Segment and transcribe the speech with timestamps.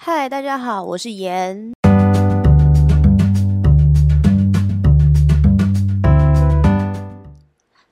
[0.00, 1.72] 嗨，大家好，我是妍。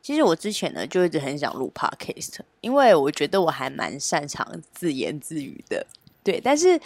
[0.01, 5.85] 其实我之前呢就一直很想录 podcast，因为我觉得我还蛮擅长自言自语的。
[6.23, 6.81] 对，但是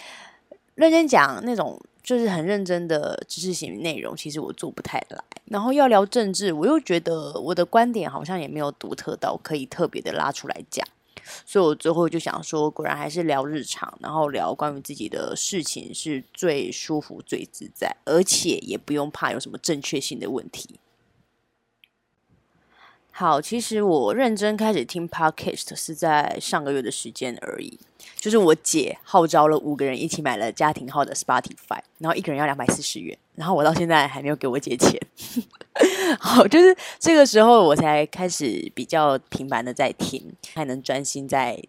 [0.73, 5.23] 认真讲那种就是很认真的知识型内容，其实我做不太来。
[5.45, 10.83] 然后要聊政治，我又觉得我的观点好像也没有独特到可以特别的拉出来讲。
[11.45, 20.79] 所以我最后就想说，果然还是聊日常，然后聊关于自己的事情是最舒服、最自在，而且也不用怕有什么正确性的问题。
[23.11, 27.77] 好，其实我认真开始听 podcast 是在上个月的时间而已。
[28.15, 34.99] 就是我姐号召了五个人一起买了家庭号的 Spotify，然后一个人要两百四十元，然后我到现在还没有给我姐钱。
[36.19, 41.61] 好，就是这个时候我才开始比较频繁的在听，还能专心在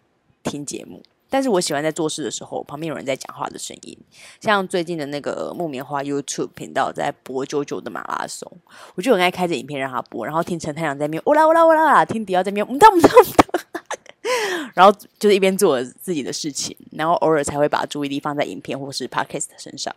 [0.43, 1.01] 听节目。
[1.29, 3.97] 但是我喜欢在做事的时候，旁边有人在讲话的声音，
[4.39, 8.51] 像最近的那个木棉花 YouTube 频道在播九九的马拉松，
[8.93, 19.95] 我就很爱开着影片让他播，然后听陈太阳在面，呜啦呜啦我啦，听迪奥在面，唔当唔当唔当，然后就是一边做自己的事情，然后偶尔才会把注意力放在影片或是 Podcast 身上。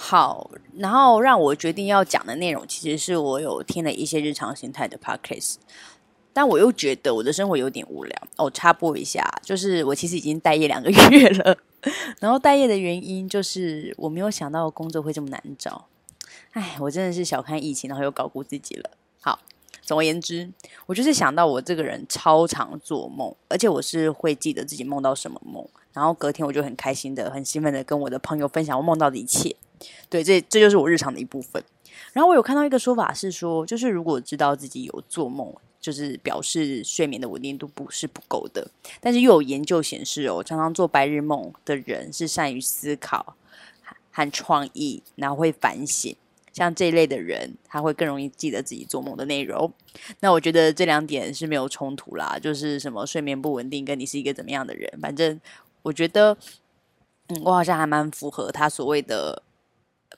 [0.00, 5.56] 好，然后让我决定要讲的内容，其实是我有听了一些日常形态的 Podcast。
[6.32, 8.48] 但我又觉得我的生活有点无聊哦。
[8.48, 11.58] 插播一下，就是我其实已经待业两个 月了，
[12.20, 15.86] 然后待业的原因就是我没有想到工作会这么难找。
[16.52, 18.90] 哎，我真的是小看疫情，然后又高估自己了。
[19.20, 19.40] 好，
[19.82, 20.48] 总而言之，
[20.86, 29.56] 我就是想到我这个人超常做梦，而且我是会记得自己梦到什么梦，然后隔天我就很开心的、很兴奋的跟我的朋友分享我梦到的一切。
[30.08, 31.62] 对，这这就是我日常的一部分。
[32.12, 35.54] 然后我有看到一个说法是说，就是如果知道自己有做梦。
[35.80, 38.68] 就是表示睡眠的稳定度不是不够的，
[39.00, 43.36] 但是又有研究显示哦，常常做白日梦的人是善于思考
[44.10, 46.14] 和创意，然后会反省。
[46.52, 49.72] 像这一类的人，他会更容易记得自己做梦的内容。
[50.18, 55.40] 那我觉得这两点是没有冲突啦，就是什么睡眠不稳定，跟你是一个怎么样的人，反正
[55.82, 56.36] 我觉得，
[57.28, 59.40] 嗯，我好像还蛮符合他所谓的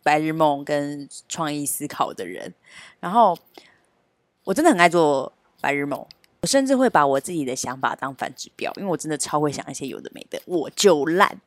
[0.03, 2.53] 白日梦跟创意思考的人。
[3.01, 3.39] 然后
[4.45, 5.33] 我真的很爱做。
[5.63, 6.07] 白日梦，
[6.41, 11.39] 我甚至会把我自己的想法当反指标，因为我真的超会想一些有的没的，我就烂。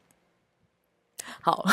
[1.42, 1.66] 好，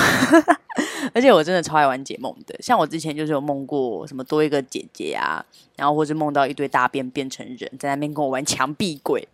[1.12, 5.44] 而且我真的超爱玩解梦的，像我之前就是有梦过什么多一个姐姐啊，
[5.76, 9.28] 然后或是梦到一堆大便变成人在那边跟我玩墙壁鬼，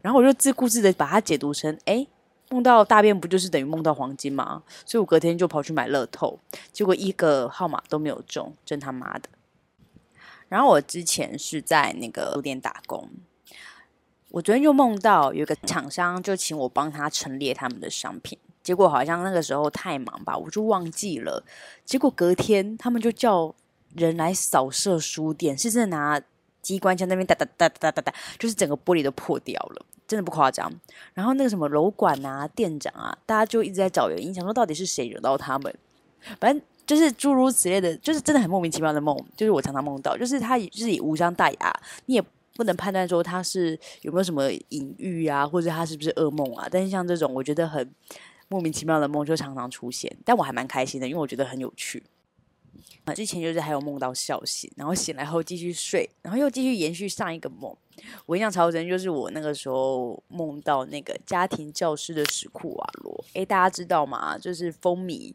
[0.00, 2.06] 然后我就自顾自的把它解读成，哎，
[2.50, 4.62] 梦到大便不就是等于梦到黄金吗？
[4.86, 6.38] 所以我隔天就跑去买乐透，
[6.72, 9.28] 结果一个号码都没有中，真他妈的！
[10.48, 13.10] 然后我之前是在那个书店打工，
[14.30, 21.44] 我昨天就梦到有个厂商就请我帮他陈列他们的商品，结果好像那个时候太忙吧，我就忘记了。
[21.84, 23.54] 结果隔天他们就叫
[23.94, 26.18] 人来扫射书店，是真的拿
[26.62, 30.68] 机关枪那边哒哒哒哒哒哒，就是整个玻璃都破掉了，真的不夸张。
[31.14, 35.72] 然后那个什么楼管啊、店长啊，大家就一直在找原因，想说到底是谁惹到他们，
[36.40, 36.60] 反正。
[36.88, 42.24] 就是诸如此类的，就是真的很莫名其妙的梦，就是我常常梦到，就是他就是以无伤大雅，你也
[42.56, 46.66] 不能判断说他是有没有什么隐喻啊，或者他是不是噩梦啊。
[46.70, 47.86] 但是像这种我觉得很
[48.48, 52.02] 莫名其妙的梦，就常常出现，但我还蛮开心的，因为我觉得很有趣。
[53.04, 57.76] 啊，之前就是还有梦到笑醒，然后醒来后继续睡，然后又继续延续上一个梦。
[58.26, 64.38] 我印象超深，就是我那个时候梦到那个家庭教师的史库瓦罗，诶，大家知道吗？
[64.38, 65.34] 就是风靡。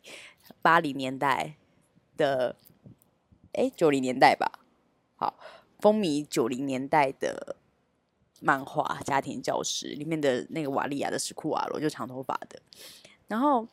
[0.62, 1.56] 八零年代
[2.18, 2.58] 的，
[3.54, 4.60] 哎，九零年代吧。
[5.16, 5.40] 好，
[5.80, 7.56] 风靡九零年代的
[8.42, 12.62] 漫画《家庭教师》里面的那个瓦利亚的史库瓦罗，就长头发的。
[13.30, 13.66] 然后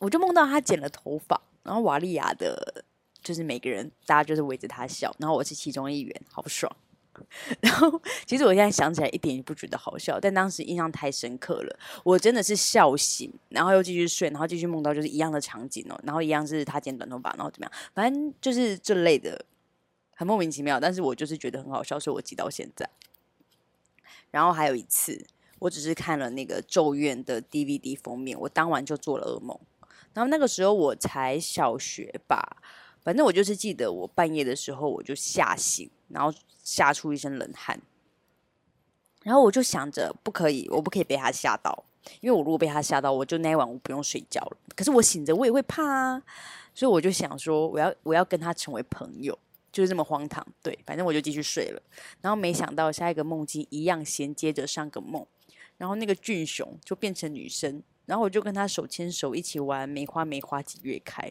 [0.00, 2.82] 我就梦到他剪了头发，然后瓦利亚的，
[3.22, 6.74] 就是每个人大家就是围着他笑，然后我是其中一员，好爽。
[7.60, 19.44] 然后，其实我现在想起来一点也不觉得好笑，但当时印象太深刻了，我真的是笑醒，然后又继续睡，然后继续梦到就是一样的场景哦，然后一样是他剪短头发，然后怎么样，反正就是这类的，
[20.14, 22.88] 很莫名其妙，但是我就是觉得很好笑，所以我记到现在。
[24.30, 25.26] 然后还有一次，
[25.58, 29.58] 我只是看了那个《咒怨》的 DVD 封面，我当晚就做了噩梦，
[30.14, 32.62] 然后那个时候我才小学吧。
[33.00, 37.80] 反正我就是记得，我半夜的时候我就吓醒，然后吓出一身冷汗，
[39.22, 41.84] 然后我就想着不可以，我不可以被他吓到，
[42.20, 44.56] 因为我如果被他吓到，我就那一晚我不用睡觉了。
[44.76, 46.22] 可是我醒着我也会怕啊，
[46.74, 49.38] 所以我就想说，我要我要跟他成为朋友，
[49.72, 50.46] 就是这么荒唐。
[50.62, 51.80] 对，反正我就继续睡了。
[52.20, 55.26] 然后没想到下一个梦境一样衔接着上个梦，
[55.78, 61.30] 然后那个俊雄就变成女生，然后我就跟他手牵手一起玩梅花梅花几月开，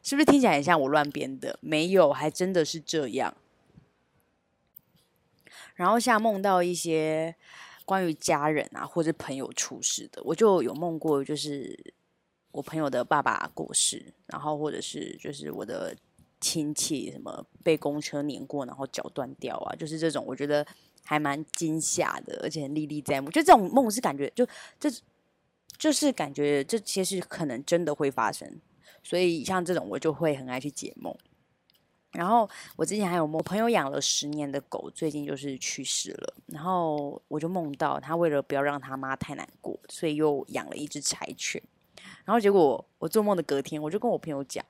[0.00, 1.58] 是不是听起来很像我乱编的？
[1.60, 3.36] 没有，还真的是这样。
[5.74, 7.34] 然后像梦到一些
[7.84, 11.92] 关于家人啊或者朋友出事的，我就有梦过，就是
[12.52, 15.94] 我朋友的爸爸过世，然后或者是就是我的
[16.40, 20.64] 亲戚什么被公车碾过，然后脚断掉啊，就是这种，我觉得
[21.04, 23.28] 还蛮惊吓的，而且历历在目。
[23.30, 24.46] 就这种梦是感觉，就
[24.78, 24.88] 这
[25.78, 28.60] 就是感觉这些事可能真的会发生，
[29.02, 31.14] 所以像这种我就会很爱去解梦。
[32.12, 36.34] 然后我之前还有我朋友养了十年的狗，最近就是去世了。
[36.46, 41.62] 然后我就梦到他为了不要让他妈太难过，所以又养了一只柴犬。
[42.24, 44.64] 然后结果我做梦的隔天，我就跟我朋友讲，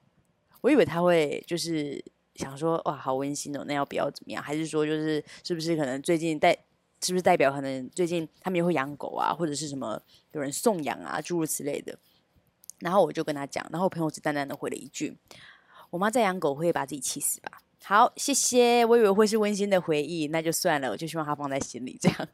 [0.61, 2.05] 我以为他会就是
[2.35, 4.43] 想说哇好温馨哦，那要不要怎么样？
[4.43, 6.57] 还是说就是是不是可能最近代
[7.03, 10.01] 是不是代表可能最近他们也会养狗啊，或者是什么
[10.33, 11.99] 有人送养啊诸如此类的。
[12.79, 15.17] 然后我就跟他讲，然后我朋友只淡淡的回了一句。
[15.91, 17.63] 我妈在养狗会把自己气死吧？
[17.85, 18.85] 好，谢谢。
[18.85, 20.91] 我以为会是温馨的回忆，那就算了。
[20.91, 22.29] 我就希望他放在心里这样。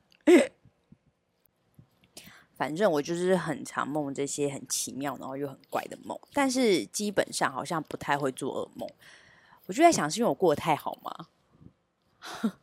[2.56, 8.88] 反正我就是很常梦这些很奇妙，然后又很怪的梦，但是基本上好像不太会做噩梦。
[9.66, 11.26] 我就在想，是因为我过得太好吗？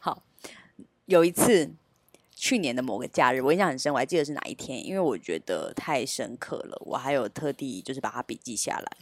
[0.00, 0.22] 好，
[1.12, 1.70] 有一次
[2.34, 8.96] 去年的某个假日，我印象很深，我还记得是哪一天，因为我觉得太深刻了，我还有特地就是把它笔记下来。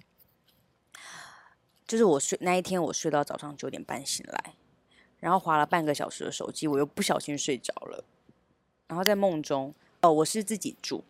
[1.86, 4.54] 就是我睡那一天，我睡到早上九点半醒来，
[5.20, 8.04] 然后划了半个小时的手机，我又不小心睡着了。
[8.88, 11.04] 然后在梦中，哦，我是自己住，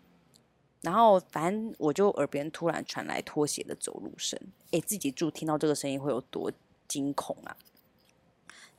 [0.83, 4.39] 然后反正我就耳边突然传来拖鞋的走路声。
[4.73, 6.53] 诶，自己住听到这个声音会有多
[6.87, 7.57] 惊恐啊？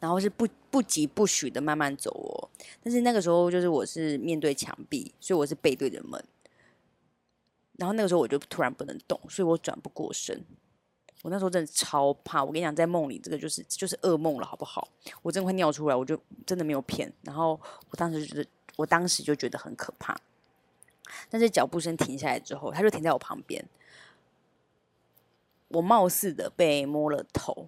[0.02, 2.50] 然后是不不疾不徐的慢慢走哦。
[2.84, 6.22] 但是那个时候就是我是面对墙壁，所以我是背对着门。
[7.78, 10.44] 然后那个时候我就突然不能动，所以我转不过身。
[11.24, 14.88] 我那时候真的超怕，我跟你讲，在梦里这个就是就是噩梦了，好不好？
[15.22, 17.12] 我真的快尿出来，我就真的没有骗。
[17.22, 17.60] 然后
[17.92, 18.46] 我当时觉得，
[18.76, 20.20] 我当时就觉得很可怕。
[21.30, 23.64] 但是脚步声停下来之后，他就停在我旁边。
[25.68, 27.68] 我貌似的被摸了头，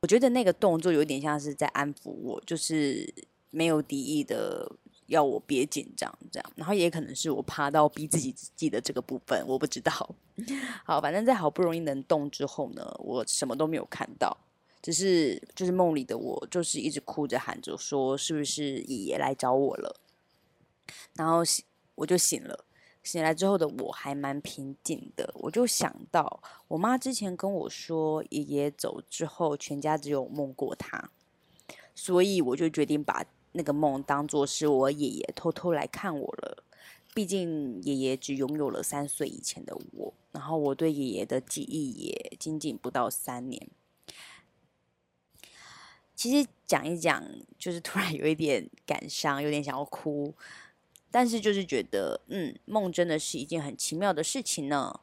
[0.00, 3.12] 我觉得那个动作有点像是在安抚我，就是
[3.50, 4.70] 没有敌意的。
[5.08, 9.90] 要我别紧张，这样，然后也可能是我怕到逼自己记得这个部分，我不知道。
[10.84, 14.36] 好，反正在好不容易能动之后呢，我什么都没有看到，
[14.82, 19.98] 只是就是梦里的我，就是一直哭着喊着说，是不是爷爷来找我了？
[21.14, 22.66] 然后醒，我就醒了。
[23.08, 31.10] 醒来之后的我还蛮平静的，我就想到我妈之前跟我说，爷爷走之后，全家只有梦过他，
[31.94, 33.24] 所以我就决定把。
[33.52, 36.62] 那个梦当做是我爷爷偷偷来看我了，
[37.14, 43.68] 毕竟爷爷只拥有了三岁以前的我，然后我对爷爷的记忆也仅仅不到三年。
[46.14, 47.24] 其实讲一讲，
[47.58, 50.34] 就是突然有一点感伤，有点想要哭，
[51.10, 55.00] 但是就是觉得，嗯，梦真的是一件很奇妙的事情呢。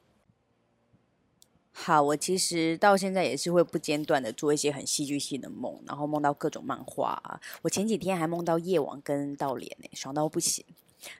[1.78, 7.42] 好，我其实到现在也是会不间断的做一些很戏剧性的梦，然后梦到各种漫画。
[7.64, 10.64] 我前几天还梦到夜王跟道莲呢，爽到不行。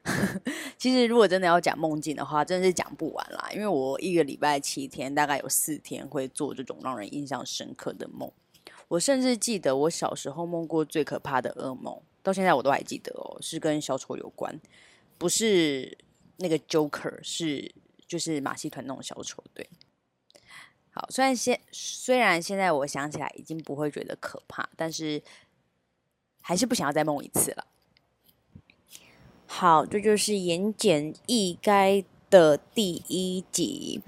[0.80, 8.32] 其实如果真的要讲梦境的话，真的是讲不完啦，因为我一个礼拜七天，大概有四天会做这种让人印象深刻的梦。
[8.88, 14.60] 我甚至记得我小时候梦过最可怕的噩梦，到现在我都还记得哦，是跟小丑有关，
[15.20, 15.96] 不是
[16.38, 17.72] 那个 Joker，是
[18.08, 19.70] 就是马戏团那种小丑，对。
[20.90, 25.22] 好，虽然现虽然现在我想起来已经不会觉得可怕，但是
[26.42, 27.68] 还是不想要再梦一次了。
[29.46, 34.02] 好，这就是言简意赅的第一集。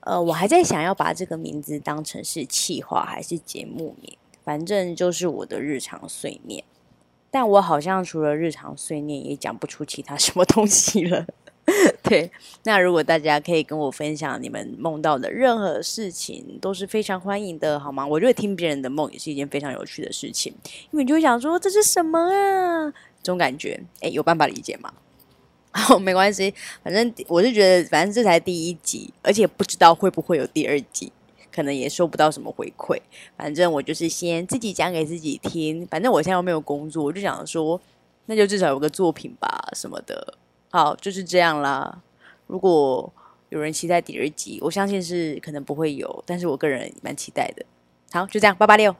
[0.00, 6.62] 呃，我还在想要把这个名字当成是气话还是节目名，反正就是我的日常碎念。
[7.30, 11.26] 但我好像除了日常碎念，也讲不出其他什么东西了。
[12.00, 12.30] 对，
[12.62, 18.06] 那如果大家可以跟我分享你们梦到的任何事情，都是非常欢迎的，好吗？
[18.06, 20.54] 我觉得听别人的梦也是一件非常有趣的事情，
[20.92, 22.88] 因为你就会想说这是什么啊？
[23.20, 24.92] 这种感觉，哎，有办法理解吗？
[25.74, 26.54] 好，没关系，
[26.84, 31.12] 反正我是觉得，反正这才第一集，而且不知道会不会有第二集，
[31.56, 33.00] 可能也收不到什么回馈。
[33.34, 37.80] 反正我就是先自己讲给自己听，反正我现在又没有工作，我就想说，
[38.26, 40.34] 那就至少有个作品吧，什么的。
[40.70, 42.02] 好，就是这样啦。
[42.46, 43.10] 如果
[43.48, 47.64] 有人期待第二集，我相信是可能不会有，但是我个人蛮期待的。
[48.12, 48.94] 好，就这样，八八六。